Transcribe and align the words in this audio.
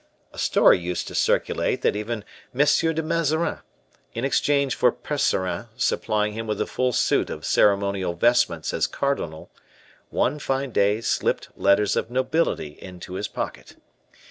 A 0.33 0.39
story 0.39 0.79
used 0.79 1.07
to 1.09 1.13
circulate 1.13 1.83
that 1.83 1.95
even 1.95 2.23
M. 2.57 2.65
de 2.95 3.03
Mazarin, 3.03 3.59
in 4.15 4.25
exchange 4.25 4.73
for 4.73 4.91
Percerin 4.91 5.67
supplying 5.77 6.33
him 6.33 6.47
with 6.47 6.59
a 6.59 6.65
full 6.65 6.91
suit 6.91 7.29
of 7.29 7.45
ceremonial 7.45 8.15
vestments 8.15 8.73
as 8.73 8.87
cardinal, 8.87 9.51
one 10.09 10.39
fine 10.39 10.71
day 10.71 11.01
slipped 11.01 11.49
letters 11.55 11.95
of 11.95 12.09
nobility 12.09 12.75
into 12.81 13.13
his 13.13 13.27
pocket. 13.27 13.75